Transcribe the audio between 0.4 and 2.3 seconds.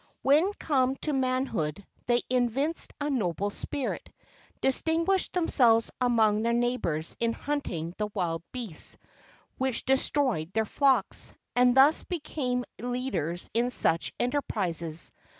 come to manhood, they